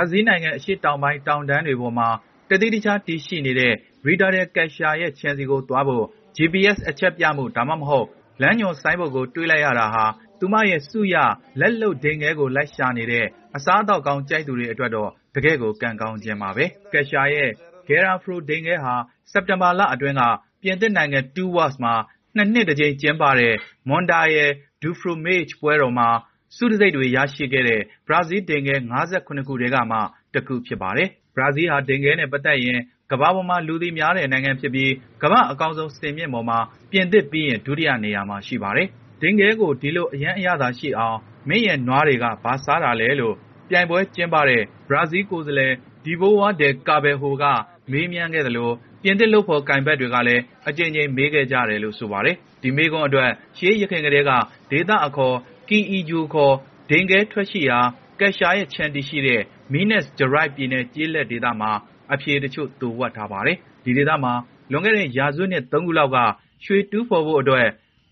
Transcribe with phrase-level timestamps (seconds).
[0.00, 2.08] ဘရာဇီးနိုင်ငံ အရှေ့တောင်ပိုင်း တောင်တန်းတွေပေါ်မှာ
[2.50, 3.74] တသီးတခြား တည်ရှိနေတဲ့
[4.06, 6.04] Rita del Cascar ရဲ့ ခြံဆီသွားဖို့
[6.36, 8.06] GPS အချက်ပြမှု ဒါမှမဟုတ်
[8.42, 10.04] လမ်းညွှန်ဆိုင်းဘုတ်ကို တွေ့လိုက်ရတာဟာ
[10.38, 11.16] သူမရဲ့ ဆုရ
[11.60, 13.26] လက်လုပ်ဒိန်ခဲကို လိုက်ရှာနေတဲ့
[13.56, 17.50] အစားအသောက်ကောင်း ကြိုက်သူတွေအတွက်တော့ တကယ့်ကို ကံကောင်းခြင်းပါပဲ။ Cascar ရဲ့
[17.88, 18.94] Garofalo ဒိန်ခဲဟာ
[19.32, 20.22] စက်တင်ဘာလအတွင်းက
[20.62, 21.94] ပြင်သစ်နိုင်ငံ Tours မှာ
[22.36, 23.54] နှစ်နှစ်တကြိမ် ကျင်းပတဲ့
[23.88, 24.48] Mondial
[24.82, 26.08] du Fromage ပွဲတော်မှာ
[26.56, 29.16] ဆုတံဆိပ်တွေ ရရှိခဲ့တဲ့ ဘရာဇီးဒိန်ခဲ(၅၇)
[29.48, 29.98] ခုထဲကမှ
[30.34, 36.58] တခုဖြစ်ပါတယ်။ဘရာဇီးဟာဒိန်ခဲနဲ့ ပတ်သက်ရင် ကမ္ဘာပေါ်မှာ လူသိများတဲ့ နိုင်ငံဖြစ်ပြီး ကမ္ဘာ့အကောင်းဆုံး စင်မြင့်ပေါ်မှာ
[36.90, 38.88] ပြင်သစ်ပြီးရင် ဒုတိယနေရာမှာ ရှိပါတယ်။
[39.20, 41.18] ဒိန်ခဲကို ဒီလို အရမ်းအရသာရှိအောင်
[41.48, 43.34] မင်းရဲ့နွားတွေက ဘာစားတာလဲလို့
[43.68, 45.72] ပြိုင်ပွဲကျင်းပတဲ့ ဘရာဇီးကိုယ်စားလှယ်
[46.04, 47.44] Devoa de Cabello က
[47.90, 48.70] မေးမြန်းခဲ့သလို
[49.02, 54.30] ပြင်သစ် လုပ်ဖော်ကိုင်ဖက်တွေကလည်း အကြိမ်ကြိမ် မေးခဲ့ကြတယ်လို့ ဆိုပါတယ်။ဒီမေးခွန်းအတွက် ရှေးယခင်ကတည်းက
[54.70, 55.36] ဒေသအခေါ်
[55.70, 56.54] Quillegeu ခေါ်
[56.90, 57.78] ဒိန်ခဲထွက်ရှိရာ
[58.18, 59.40] Cascar ရဲ့ ခြံတည်ရှိတဲ့
[59.72, 61.70] Minas Gerais ပြည်နယ် ကျေးလက်ဒေသမှာ
[62.12, 64.32] အဖြေတချို့ သိုဝှက်ထားပါတယ်။ဒီဒေသမှာ
[64.70, 66.18] လွန်ခဲ့တဲ့ ရာစုနှစ်သုံးခုလောက်က
[66.64, 67.68] ရွှေတူးဖော်ဖို့အတွက်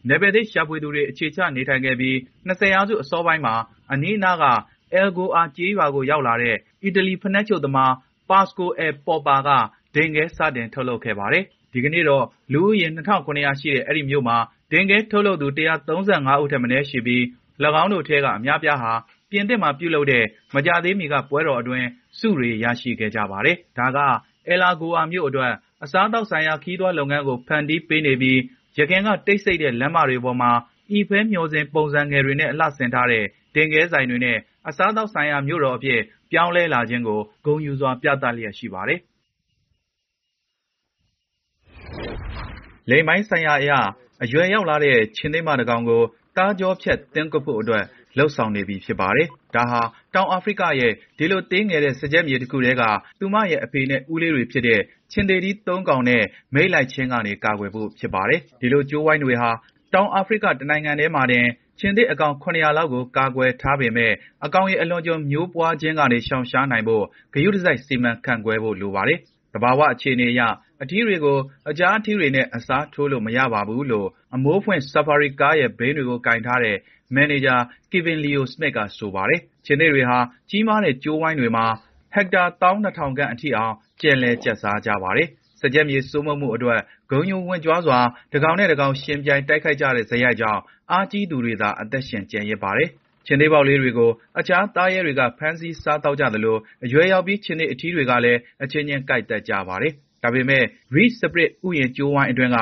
[0.09, 2.17] နယ်ပယ်သစ်ရှာဖွေသူတွေ အခြေချနေထိုင်ခဲ့ပြီး
[2.49, 3.55] ၂၀ ရာစု အစောပိုင်းမှာ
[3.93, 4.47] အနီးအနားက
[5.01, 7.93] Algor ကျေးရွာကို ရောက်လာတဲ့ အီတလီ ဖိနပ်ချုပ်သမား
[8.29, 9.51] Pasco il Popper က
[9.95, 14.37] ဒိန်ခဲစတင်ထုတ်လုပ်ခဲ့ပါတယ်။ဒီကနေ့တော့ လူဦးရေ ၂,၇၀၀ ရှိတဲ့ အဲဒီမြို့မှာ
[14.71, 17.23] ဒိန်ခဲထုတ်လုပ်သူ ၁၃၅ ဦးထက်မနည်းရှိပြီး၎
[17.83, 18.93] င်းတို့ထဲက အများအပြားဟာ
[19.31, 21.87] ပြင်သစ်မှာ ပြုလုပ်တဲ့ မကြာသေးမီက ပွဲတော်အတွင်း
[22.19, 23.99] ဆုတွေ ရရှိခဲ့ကြပါတယ်။ဒါက
[24.51, 25.53] Alagoas မြို့အတွက်
[25.85, 28.39] အစားအသောက်ဆိုင်ရာ ခရီးသွားလုပ်ငန်းကို ဖန်တီးပေးနေပြီး
[28.79, 30.51] ယခင်က တိတ်ဆိတ်တဲ့ လမ်းမတွေပေါ်မှာ
[30.91, 34.37] အီဖဲမျှော်စင် ပုံစံငယ်တွေနဲ့ အလှဆင်ထားတဲ့ဒိန်ခဲဆိုင်တွေနဲ့
[34.69, 36.01] အစားအသောက်ဆိုင်ရာ မြို့တော်အဖြစ်
[36.31, 39.01] ပြောင်းလဲလာခြင်းကို ဂုဏ်ယူစွာ ပြသလျက်ရှိပါတယ်။
[42.91, 43.73] လိင်ပိုင်းဆိုင်ရာအရ
[44.23, 46.03] အရွယ်ရောက်လာတဲ့ ခြင်္သေ့မ တကောင်ကို
[46.39, 47.85] သားကြောဖြတ်သင်းကွပ်ဖို့အတွက်
[48.19, 49.81] လုပ်ဆောင်နေပြီ ဖြစ်ပါတယ်။ဒါဟာ
[50.15, 52.83] တောင်အာဖရိကရဲ့ ဒီလိုသေးငယ်တဲ့ စားကျက်မြေတခုထဲက
[53.19, 54.81] သူမရဲ့ အဖေနဲ့ ဦးလေးတွေဖြစ်တဲ့
[55.13, 56.23] ခြင်္သေ့ထီးသုံးကောင်နဲ့
[56.55, 59.51] မိတ်လိုက်ခြင်းကနေ ကာကွယ်ဖို့ ဖြစ်ပါတယ်။ဒီလို ကြိုးဝိုင်းတွေဟာ
[59.95, 61.47] တောင်အာဖရိက တနိုင်ငံတည်းမှာတင်
[61.81, 69.21] ခြင်္သေ့အကောင် ၇၀၀ လောက်ကို ကာကွယ်ထားပေမယ့် အကောင်ရေ အလွန်အကျွံ မျိုးပွားခြင်းကနေ ရှောင်ရှားနိုင်ဖို့ ဂရုတစိုက် စီမံခန့်ခွဲဖို့ လိုပါတယ်။
[69.55, 70.41] သဘာဝအခြေအနေအရ
[70.83, 71.39] အထီးတွေကို
[71.71, 76.77] အခြားအထီးတွေနဲ့ အစားထိုးလို့ မရပါဘူးလို့ အမိုးဖွင့် ဆာဖာရီကားရဲ့ ဘီးတွေကို ကိုင်ထားတဲ့
[77.15, 77.57] မန်နေဂျာ
[77.91, 80.19] Kevin Leo Smith က ဆိုပါတယ်။ခြင်္သေ့တွေဟာ
[80.51, 81.67] ကြီးမားတဲ့ ကြိုးဝိုင်းတွေမှာ
[82.15, 85.29] ဟက်တာ ၁၂,၀၀၀ ခန့်အထိအောင် ကျက်လည်းကျက်စားကြပါတယ်။
[85.61, 86.81] စားကျက်မြေ စိုးမိုးမှုအတွက်
[87.11, 87.99] ဂုဏ်ယူဝင့်ကြွားစွာ
[88.33, 90.61] တကောင်နဲ့တကောင် ယှဉ်ပြိုင် တိုက်ခိုက်ကြတဲ့ စရိုက်ကြောင့်
[90.91, 92.91] အားကြီးသူတွေသာ အသက်ရှင်ကျန်ရစ်ပါတယ်။
[93.29, 102.59] ခြင်္သေ့ပေါက်လေးတွေကို အခြားသားရဲတွေက ဖမ်းဆီးစားသောက်ကြသလို အရွယ်ရောက်ပြီး ခြင်္သေ့အထီးတွေကလည်း အချင်းချင်း ကိုက်တတ်ကြပါတယ်။ဒါပေမယ့် Reed Spring ဥယျာဉ်ကြိုးဝိုင်းအတွင်းက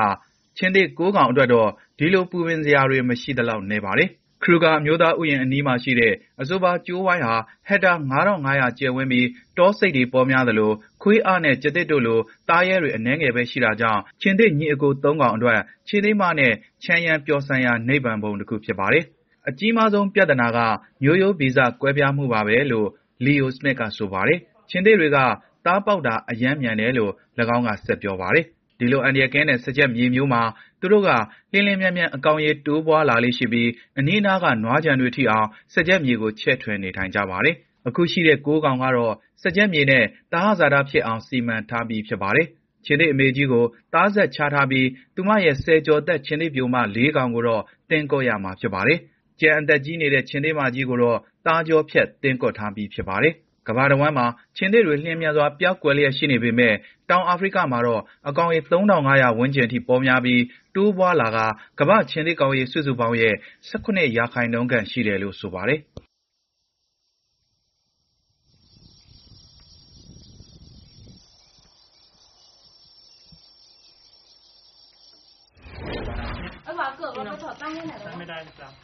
[0.57, 1.69] ခြင်္သေ့၉ကောင်အတွက်တော့
[1.99, 4.09] ဒီလို ပူပင်စရာတွေ မရှိသလောက် နည်းပါတယ်။
[4.43, 7.35] Kruger အမျိုးသားဥယျာဉ်အနီးမှာရှိတဲ့ အဆိုပါကြိုးဝိုင်းဟာ
[7.67, 8.13] ဟက်တာ ၅,
[8.45, 16.53] ၅၀၀ ကျယ်ဝန်းပြီး တောဆိတ်တွေ ပေါများသလို ခွေးအားနဲ့ ကျားသစ်တို့လို သားရဲတွေ အနည်းငယ်ပဲ ရှိတာကြောင့် ခြင်္သေ့ညီအစ်ကိုသုံးကောင်အတွက် ခြင်္သေ့မနဲ့
[16.83, 19.05] ချမ်းရမ်းပျော်ရွှင်စရာ နိဗ္ဗာန်ဘုံတခု ဖြစ်ပါတယ်။
[19.49, 20.59] အကြီးမားဆုံး ပြဿနာက
[21.03, 22.87] မျိုးရိုးဗီဇကွဲပြားမှုပါပဲ လို့
[23.25, 25.17] Leo Smith က ဆိုပါတယ်။ခြင်္သေ့တွေက
[25.65, 27.11] သားပေါက်တာ အရမ်းမြန်တယ်လို့၎
[27.55, 28.45] င်းက ဆက်ပြောပါတယ်။
[28.79, 30.41] ဒီလို အန္တရာယ်ကင်းတဲ့ စားကျက်မြေမျိုးမှာ
[30.79, 31.09] သူတို့က
[31.51, 33.69] လျင်လျင်မြန်မြန် အကောင်ရေ တိုးပွားလာလေ့ရှိပြီး
[33.99, 37.55] အနီးနားက နွားခြံတွေထိအောင် စားကျက်မြေကို ချဲ့ထွင်နေထိုင်ကြပါတယ်။
[37.87, 42.47] အခုရှိတဲ့၉ကောင်ကတော့ စားကျက်မြေနဲ့ သဟဇာတဖြစ်အောင် စီမံထားပြီး ဖြစ်ပါတယ်။
[42.85, 48.99] ခြင်္သေ့အမေကြီးကို သားဆက်ချထားပြီး သူမရဲ့ ဆယ်ကျော်သက် ခြင်္သေ့ပျိုမ၄ကောင်ကိုတော့ သင်းကွက်ရမှာ ဖြစ်ပါတယ်။
[49.41, 53.33] ကျန်အသက်ကြီးနေတဲ့ ခြင်္သေ့မကြီးကိုတော့ သားကြောဖြတ် သင်းကွက်ထားပြီးဖြစ်ပါတယ်။
[53.67, 54.27] ကမ္ဘာတဝန်းမှာ
[54.57, 56.75] ခြင်္သေ့တွေ လျင်မြန်စွာ ပျောက်ကွယ်လျက်ရှိနေပေမယ့်
[57.09, 60.41] တောင်အာဖရိကမှာတော့ အကောင်ရေ ၃,၅၀၀ ဝန်းကျင်အထိ ပေါများပြီး
[60.75, 61.45] တိုးပွားလာကာ
[61.79, 63.35] ကမ္ဘာ့ခြင်္သေ့ကောင်ရေ စုစုပေါင်းရဲ့
[63.69, 65.81] ၁၇ ရာခိုင်နှုန်းခန့် ရှိတယ်လို့ ဆိုပါတယ်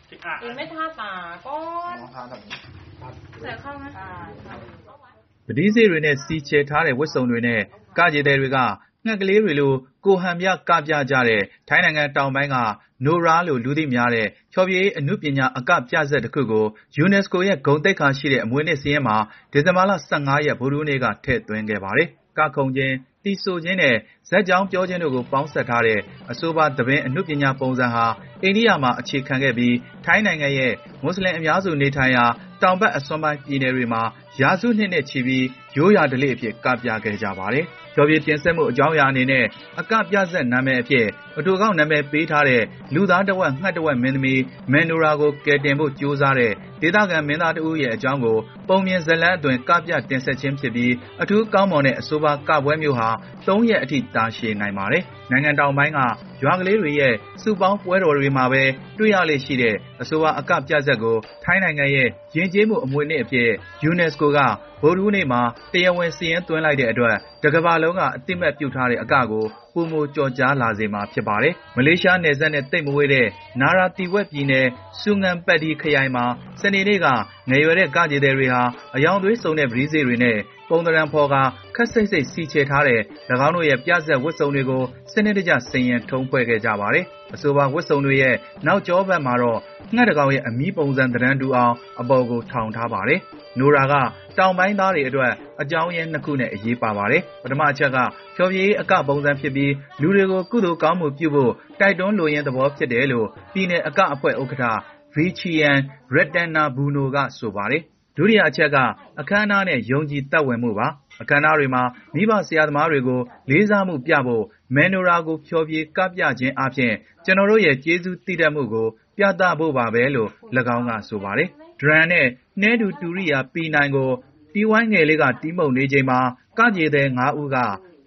[5.45, 7.61] ပန်းတီးဆေးတွေနဲ့စီချယ်ထားတဲ့ဝတ်စုံတွေနဲ့
[7.97, 8.57] ကခြေသည်တွေက
[9.05, 9.73] ငှက်ကလေးတွေလို
[10.05, 12.57] ကိုယ်ဟန်ပြကပြကြတဲ့ထိုင်းနိုင်ငံတောင်ပိုင်းက
[13.05, 16.65] Nora လို့လူသိများတဲ့ဖျော်ဖြေရေးအနုပညာအကပြဇာတ်တခုကို
[16.95, 19.17] ယူနက်စကိုရဲ့ဂုဏ်သိက္ခာရှိတဲ့အမွေအနှစ်စာရင်းမှာ
[19.51, 22.07] ဒီဇင်ဘာလ၁၅ရက်ဗုဒ္ဓဟူးနေ့ကထည့်သွင်းခဲ့ပါတယ်။
[22.37, 23.95] ကခုန်ခြင်း၊ သီဆိုခြင်းနဲ့
[24.29, 25.99] ဇာတ်ကြောင်းပြောခြင်းတို့ကို ပေါင်းစပ်ထားတဲ့
[26.31, 28.05] အဆိုပါ သဘင်အနုပညာပုံစံဟာ
[28.43, 29.75] အိန္ဒိယမှာ အခြေခံခဲ့ပြီး
[30.05, 30.73] ထိုင်းနိုင်ငံရဲ့
[31.03, 32.25] မွတ်စလင်အများစုနေထိုင်ရာ
[32.61, 34.01] တောင်ဘက်အစွန်းပိုင်း ပြည်နယ်တွေမှာ
[34.39, 35.45] ရာစုနှစ်နဲ့ချီပြီး
[35.77, 39.45] ရိုးရာဓလေ့အဖြစ် ကပြခဲ့ကြပါတယ်။ဖျော်ဖြေတင်ဆက်မှု အကြောင်းအရာအနေနဲ့
[39.79, 41.07] အကပြဆက်နာမည်အဖြစ်
[41.37, 42.63] အတူကောက်နာမည်ပေးထားတဲ့
[42.93, 44.41] လူသားတစ်ဝက်ငှက်တစ်ဝက် မင်းသမီး
[44.71, 48.37] မန်နိုရာကို ကယ်တင်ဖို့ ကြိုးစားတဲ့ ဒေသခံမင်းသားတဦးရဲ့အကြောင်းကို
[48.67, 53.09] ပုံမြင်ဇလန်းအတွင် ကပြတင်ဆက်ခြင်းဖြစ်ပြီး အထူးကောင်းမွန်တဲ့ အဆိုပါကပွဲမျိုးဟာ
[53.45, 55.99] ၃ ရက်အထိ တာရှည်နိုင်ပါတယ်။နိုင်ငံတောင်ပိုင်းက
[56.43, 58.63] ရွာကလေးတွေရဲ့ စုပေါင်းပွဲတော်တွေမှာပဲ
[58.97, 63.49] တွေ့ရလေရှိတဲ့ အဆိုပါ အကပြဆက်ကို ထိုင်းနိုင်ငံရဲ့ ယဉ်ကျေးမှု အမွေအနှစ်အဖြစ်
[63.89, 64.39] UNESCO က
[64.81, 65.41] ဗုဒ္ဓဟူးနေ့မှာ
[65.73, 73.27] တရားဝင် စာရင်းသွင်းလိုက်တဲ့အတွက် တကမ္ဘာလုံးက အသိအမှတ်ပြုထားတဲ့ အကကို ပိုမိုကျော်ကြားလာစေမှာ ဖြစ်ပါတယ်။မလေးရှားနယ်စပ်နဲ့ သိပ်မဝေးတဲ့
[73.61, 74.67] နာရာသီဝက်ပြည်နယ်
[74.99, 76.25] ဆူငန်ပတ်ဒီခရိုင်မှာ
[76.61, 77.07] စနေနေ့က
[77.49, 78.61] ငယ်ရွယ်တဲ့ကကြေသည်တွေဟာ
[78.95, 80.37] အယောင်သွေးစုံတဲ့ပရိစေ့တွေနဲ့
[80.69, 81.41] ပုံသဏ္ဍာန်ဖော်ကာ
[81.75, 83.01] ခပ်စိပ်စိပ် စီချယ်ထားတဲ့၎
[83.47, 84.83] င်းတို့ရဲ့ ပြဇာတ်ဝတ်စုံတွေကို
[85.13, 88.35] စနစ်တကျ ဆင်ယင်ထုံးဖွဲ့ခဲ့ကြပါတယ်။အဆိုပါ ဝတ်စုံတွေရဲ့
[88.67, 89.59] နောက်ကျောဘက်မှာတော့
[89.95, 93.19] ငှက်တကောင်ရဲ့အမြီးပုံစံသဏ္ဍာန်တူအောင် အပေါ်ကို ထောင်ထားပါတယ်။
[93.59, 93.93] နိုရာက
[94.37, 97.97] တောင်ပိုင်းသားတွေအတွက် အကြောင်းရင်းနှစ်ခုနဲ့ အရေးပါပါတယ်။ပထမအချက်က
[98.35, 104.77] ဖျော်ဖြေရေးအကပုံစံဖြစ်ပြီး လူတွေကို ကုသိုလ်ကောင်းမှုပြုဖို့ တိုက်တွန်းလိုရင်းသဘော ဖြစ်တယ်လို့ ပြည်နယ်အကအဖွဲ့ ဥက္ကဋ္ဌ
[105.15, 105.79] Vichian
[106.15, 107.81] Ratanabuno က ဆိုပါတယ်။
[108.17, 108.77] ဒုတိယအချက်က
[109.19, 110.87] အခမ်းအနားနဲ့ ယုံကြည်သက်ဝင်မှုပါ။
[111.21, 111.83] အခမ်းအနားတွေမှာ
[112.15, 114.43] မိဘဆရာသမားတွေကို လေးစားမှုပြဖို့
[114.75, 116.95] မန်နိုရာကို ဖျော်ဖြေကပြခြင်းအားဖြင့်
[117.25, 118.87] ကျနော်တို့ရဲ့ ကျေးဇူးသိတတ်မှုကို
[119.21, 120.29] ပြသဖို့ပါပဲလို့၎
[120.75, 121.49] င်းက ဆိုပါတယ်။
[121.81, 122.27] ဒရမ်နဲ့
[122.61, 124.09] နှဲတူတူရိယာ ပီနိုင်ကို
[124.53, 126.19] တီးဝိုင်းငယ်လေးက တီးမှုတ်နေချိန်မှာ
[126.57, 127.57] ကကြေသည်၅ဦးက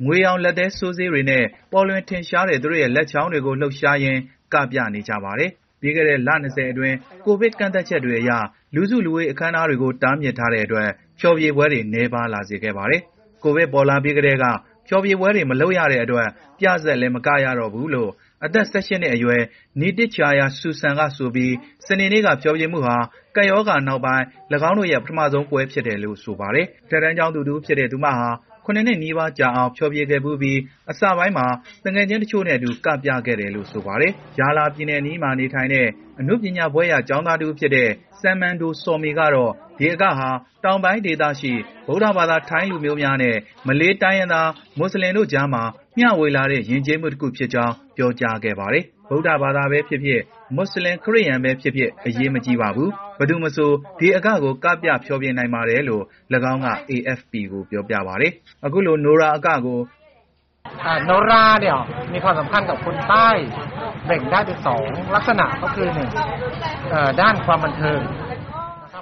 [0.05, 4.20] ငွေရောင် လက်သည်းစိုးစေးတွေနဲ့ ပေါ်လွင်ထင်ရှားတဲ့ သူတို့ရဲ့ လက်ချောင်းတွေကို လှုပ်ရှားရင်း
[4.52, 5.50] ကပြနေကြပါတယ်။
[5.81, 8.31] ပြီးခဲ့တဲ့ လ ၂၀ အတွင်း ကိုဗစ်ကန့်သတ်ချက်တွေအရ
[8.75, 10.88] လူစုလူဝေး အခမ်းအနားတွေကို တားမြစ်ထားတဲ့အတွက်
[11.20, 13.00] ဖျော်ဖြေပွဲတွေ နည်းပါးလာစေခဲ့ပါတယ်။
[13.43, 14.44] ကိုဗစ်ပေါ်လာပြီးကတည်းက
[14.88, 16.28] ဖျော်ဖြေပွဲတွေ မလုပ်ရတဲ့အတွက်
[16.58, 18.11] ပြဇာတ်လည်း မကရတော့ဘူးလို့
[18.45, 19.43] အသက် ၁၈ နှစ်အရွယ်
[19.81, 21.55] Nittichaya Susan ကဆိုပြီး
[21.87, 22.97] စနေနေ့က ဖျော်ဖြေမှုဟာ
[23.37, 24.25] ကပ်ရောဂါနောက်ပိုင်း၎
[24.69, 28.29] င်းတို့ရဲ့ ပထမဆုံးပွဲဖြစ်တယ်လို့ ဆိုပါတယ်။အထက်တန်းကျောင်းသူတဦးဖြစ်တဲ့ သူမဟာ
[28.64, 30.58] ၇ နှစ်နီးပါးကြာအောင် ဖျော်ဖြေခဲ့ဖူးပြီး
[30.90, 31.46] အစပိုင်းမှာ
[31.84, 35.87] သူငယ်ချင်းတချို့နဲ့အတူ ကပြခဲ့တယ်လို့ ဆိုပါတယ်။ယာလာပြည်နယ်အနီးမှာ နေထိုင်တဲ့
[36.20, 37.90] အနုပညာဘွဲ့ရ ကျောင်းသားတဦးဖြစ်တဲ့
[38.20, 40.28] Samando Somi ကတော့ ဒီအကဟာ
[40.64, 41.52] တောင်ပိုင်းဒေသရှိ
[41.87, 45.62] ဗုဒ္ဓဘာသာ ထိုင်းလူမျိုးများနဲ့ မလေးတိုင်းရင်းသား မွတ်စလင်တို့ကြားမှာ
[45.99, 50.21] မျှဝေလာတဲ့ ယဉ်ကျေးမှုတခုဖြစ်ကြောင်း ပြောကြားခဲ့ပါတယ်။ ဗုဒ္ဓဘာသာပဲဖြစ်ဖြစ်၊
[50.55, 56.05] မွတ်စလင်၊ခရစ်ယာန်ပဲဖြစ်ဖြစ် အရေးမကြီးပါဘူး။ဘယ်သူမဆို ဒီအကကို ကပြဖျော်ဖြေနိုင်ပါတယ်"လို့၎
[56.53, 58.33] င်းက AFP ကို ပြောပြပါတယ်။
[58.67, 59.79] အခုလို နိုရာအကကို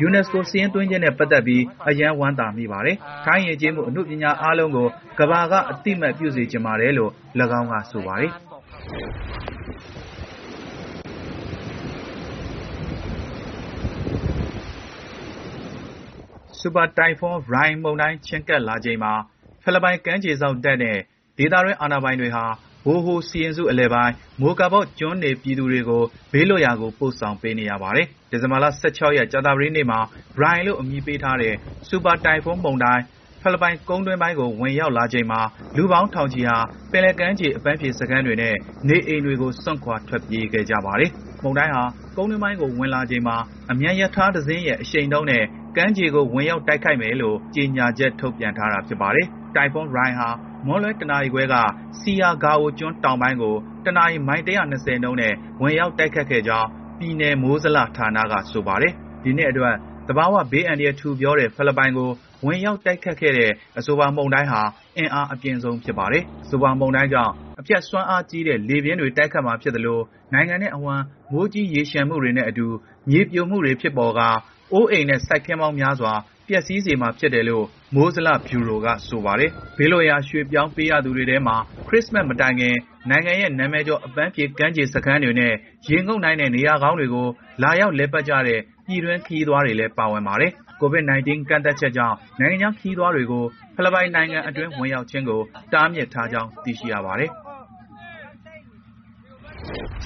[0.00, 4.86] ယူနက်စကို စာရင်းသွင်းခြင်းနဲ့ ပတ်သက်ပြီး အရမ်းဝမ်းသာမိပါတယ်။ထိုင်းယဉ်ကျေးမှု အနုပညာအားလုံးကို
[5.18, 7.10] ကမ္ဘာက အသိအမှတ်ပြုစေချင်ပါတယ်"လို့၎
[7.58, 8.32] င်းက ဆိုပါတယ်။
[16.62, 19.12] စူပါတိုင်ဖွန်း Rai မုန်တိုင်း ချဉ်းကပ်လာချိန်မှာ
[19.62, 20.98] ဖိလစ်ပိုင် ကမ်းခြေစောင့်တပ်နဲ့
[21.38, 22.44] ဒေသတွင်း အာဏာပိုင်တွေဟာ
[22.86, 30.00] ဘိုဟိုစီရင်စုအလယ်ပိုင်း မိုကာပေါက်ကျွန်းနေ ပြည်သူတွေကို ဘေးလွတ်ရာကို ပို့ဆောင်ပေးနေရပါတယ်။ဒီဇင်ဘာလ၁၆ ရက် ကြာသပတေးနေ့မှာ
[30.42, 31.54] Rai လို့ အမည်ပေးထားတဲ့
[31.88, 33.02] စူပါတိုင်ဖွန်းမုန်တိုင်း
[33.40, 35.40] ဖိလစ်ပိုင် ကုန်းတွင်းပိုင်းကို ဝင်ရောက်လာချိန်မှာ
[35.76, 36.56] လူပေါင်းထောင်ချီဟာ
[36.90, 38.54] ပင်လယ်ကမ်းခြေ အပန်းဖြေစခန်းတွေနဲ့
[38.88, 41.10] နေအိမ်တွေကို စွန့်ခွာ ထွက်ပြေးခဲ့ကြပါတယ်။
[41.42, 41.84] မုန်တိုင်းဟာ
[42.16, 43.36] ကုန်းတွင်းပိုင်းကို ဝင်လာချိန်မှာ
[43.70, 45.44] အမြန်ရထားတစင်းရဲ့ အရှိန်နှုန်းနဲ့
[45.76, 49.26] ကမ်းခြေကို ဝင်ရောက်တိုက်ခိုက်မယ်လို့ ကြေညာချက်ထုတ်ပြန်ထားတာ ဖြစ်ပါတယ်။
[49.56, 50.28] တိုင်ဖွန်း Rai ဟာ
[50.66, 51.54] မွန်းလွဲတနာရီခွဲက
[51.98, 53.54] စီယာဂါအိုကျွန်းတောင်ပိုင်းကို
[53.86, 59.74] တနာရီ မိုင် ၁၂၀ နှုန်းနဲ့ ဝင်ရောက်တိုက်ခတ်ခဲ့ကြောင်း ပြည်နယ် မိုးဇလဌာနက ဆိုပါတယ်။ဒီနှစ်အတွက်
[60.08, 62.10] သဘာဝဘေးအန္တရာယ်ထူပြောတဲ့ ဖိလစ်ပိုင်ကို
[62.44, 64.62] ဝင်ရောက်တိုက်ခတ်ခဲ့တဲ့ အဆိုပါမုန်တိုင်းဟာ
[64.96, 70.00] အင်အားအပြင်းဆုံး ဖြစ်ပါတယ်။အဆိုပါမုန်တိုင်းကြောင့်အပြတ်စွမ်းအားကြီးတဲ့ လေပြင်းတွေ တိုက်ခတ်မှာဖြစ်သလို
[70.32, 72.66] နိုင်ငံနဲ့အဝှမ်း မိုးကြီးရေလျှံမှုတွေနဲ့အတူ
[73.10, 74.28] မြေပြိုမှုတွေ ဖြစ်ပေါ်ကာ
[74.72, 76.12] အိုးအိမ်နဲ့ စိုက်ခင်းပေါင်းများစွာ
[76.48, 81.56] ပျက်စီးစေမှာ ဖြစ်တယ်လို့ မိုးဇလဗျူရိုက ဆိုပါတယ်။ဘေးလွတ်ရာ ရွှေ့ပြောင်းပေးရသူတွေထဲမှာ
[81.88, 82.76] ခရစ္စမတ်မတိုင်ခင်
[83.10, 85.54] နိုင်ငံရဲ့ နာမည်ကျော် အပန်းဖြေ ကမ်းခြေစခန်းတွေနဲ့
[85.88, 87.28] ရေငုပ်နိုင်တဲ့ နေရာကောင်းတွေကို
[87.62, 93.44] လာရောက်လည်ပတ်ကြတဲ့ ပြည်တွင်းခရီးသွားတွေလည်း ပါဝင်ပါတယ်။ COVID-19 ကန့်သတ်ချက်ကြောင့် နိုင်ငံခြားခရီးသွားတွေကို
[93.76, 95.40] ဖိလစ်ပိုင်နိုင်ငံအတွင်း ဝင်ရောက်ခြင်းကို
[95.72, 97.30] တားမြစ်ထားကြောင်း သိရှိရပါတယ်။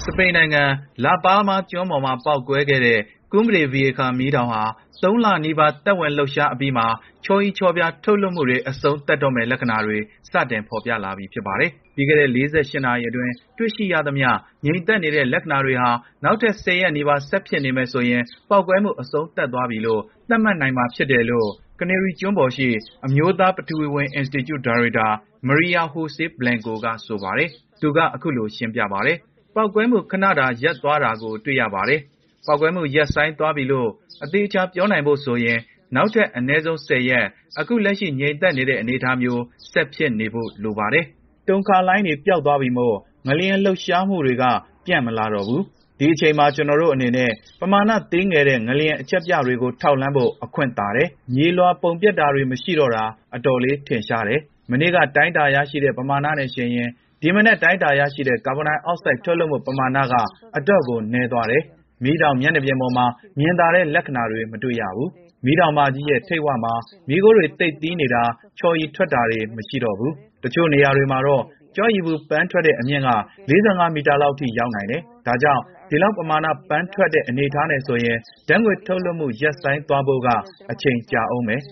[0.03, 0.63] စပိန်နိုင်ငံ
[1.05, 2.99] လာပါးမားကျွန်းပေါ်မှာ ပေါက်ကွဲခဲ့တဲ့
[3.31, 4.63] Cumbre Vieja မီးတောင်ဟာ
[5.01, 6.85] ၃ လနီးပါး သက်ဝင်လှုပ်ရှားအပြီးမှာ
[7.25, 9.97] ချောရီချောပြား ထုတ်လွှတ်မှုတွေ အဆုံးသတ်တော့မယ့် လက္ခဏာတွေ
[10.31, 12.37] စတင်ဖော်ပြလာပြီ ဖြစ်ပါတယ်။ပြီးခဲ့တဲ့ ၄
[12.71, 14.29] ၈ နာရီအတွင်း တွေ့ရှိရသမျှ
[14.65, 15.89] ငြိမ်သက်နေတဲ့ လက္ခဏာတွေဟာ
[16.23, 22.67] နောက်ထပ် ၁၀ ရက်နီးပါး ဆက်ဖြစ်နေမယ်ဆိုရင် ပေါက်ကွဲမှု အဆုံးသတ်သွားပြီလို့ သတ်မှတ်နိုင်မှာ ဖြစ်တယ်လို့ကနေရီကျွန်းပေါ်ရှိ
[23.05, 25.07] အမျိုးသား ပထဝီဝင်အင်စတီကျု ဒါရိုက်တာ
[25.47, 27.49] Maria Jose Blanco က ဆိုပါတယ်။
[27.81, 29.17] သူက အခုလို ရှင်းပြပါတယ်။
[29.55, 32.01] ပေါက်ကွဲမှု ခဏတာ ရပ်သွားတာကို တွေ့ရပါတယ်
[32.47, 33.89] ပေါက်ကွဲမှု ရပ်ဆိုင်းသွားပြီလို့
[34.23, 35.59] အသေအချာ ပြောနိုင်ဖို့ဆိုရင်
[35.95, 37.25] နောက်ထပ် အနည်းဆုံး ၁၀ ရက်
[37.59, 41.05] အခုလက်ရှိ ငြိမ်သက်နေတဲ့ အနေအထားမျိုး ဆက်ဖြစ်နေဖို့ လိုပါတယ်။
[41.47, 42.95] တုန်ခါလှိုင်းတွေ ပျောက်သွားပြီမို့
[43.27, 44.43] ငလျင်လှုပ်ရှားမှုတွေက
[44.85, 45.61] ပြန့်မလာတော့ဘူး။
[45.99, 53.03] ဒီအချိန်မှာ ကျနော်တို့အနေနဲ့ ပမာဏသေးငယ်တဲ့ ငလျင်အချက်ပြတွေကို ထောက်လှမ်းဖို့ အခွင့်သာတယ်။မြေလွှာပုံပျက်တာတွေ မရှိတော့တာ
[53.35, 54.39] အတော်လေး ထင်ရှားတယ်။
[54.71, 56.89] မနေ့က တိုင်းတာရရှိတဲ့ ပမာဏနဲ့ယှဉ်ရင်
[57.21, 60.13] ဒီမနက် တိုင်းတာရရှိတဲ့ ကာဗွန်ဒိုင်အောက်ဆိုဒ် ထုတ်လွှတ်မှု ပမာဏက
[60.57, 61.63] အတော့်ကို နည်းသွားတယ်။
[62.03, 63.05] မီးတောင် မျက်နှာပြင်ပေါ်မှာ
[63.39, 65.09] မြင်သာတဲ့ လက္ခဏာတွေ မတွေ့ရဘူး။
[65.45, 66.73] မီးတောင်မကြီးရဲ့ ထိပ်ဝမှာ
[67.09, 68.23] မီးခိုးတွေ သိပ်သည်းနေတာ၊
[68.59, 70.11] ချော်ရည်ထွက်တာတွေ မရှိတော့ဘူး။
[70.43, 71.43] တချို့နေရာတွေမှာတော့
[71.75, 73.09] ကျောက်ရည်ဘူပန်းထွက်တဲ့ အမြင့်က
[73.49, 80.27] ၄၅ မီတာလောက်အထိ ရောက်နိုင်တယ်။ဒါကြောင့် ဒီလောက်ပမာဏ ပန်းထွက်တဲ့ အနေအထားနဲ့ဆိုရင် ဓာတ်ငွေ့ထုတ်လွှတ်မှု ရပ်ဆိုင်းသွားဖို့က
[80.71, 81.61] အချိန်ကြာဦးမယ်။